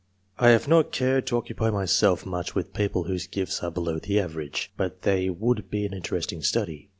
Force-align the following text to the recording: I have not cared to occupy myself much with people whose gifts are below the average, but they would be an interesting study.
I 0.39 0.49
have 0.49 0.67
not 0.67 0.91
cared 0.91 1.27
to 1.27 1.37
occupy 1.37 1.69
myself 1.69 2.25
much 2.25 2.55
with 2.55 2.73
people 2.73 3.03
whose 3.03 3.27
gifts 3.27 3.61
are 3.61 3.69
below 3.69 3.99
the 3.99 4.19
average, 4.19 4.71
but 4.75 5.03
they 5.03 5.29
would 5.29 5.69
be 5.69 5.85
an 5.85 5.93
interesting 5.93 6.41
study. 6.41 6.89